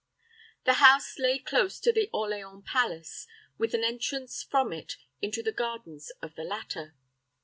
[0.63, 3.27] The house lay close to the Orleans palace,
[3.59, 6.95] with an entrance from it into the gardens of the latter.